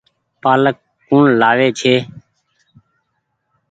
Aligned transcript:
پآلڪ 0.41 0.77
ڪوڻ 1.07 1.23
لآوي 1.41 1.69
ڇي۔ 1.79 1.95